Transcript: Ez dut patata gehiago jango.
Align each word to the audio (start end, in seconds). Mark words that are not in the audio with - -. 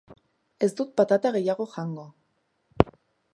Ez 0.67 0.69
dut 0.79 0.95
patata 1.01 1.33
gehiago 1.35 1.67
jango. 1.75 2.07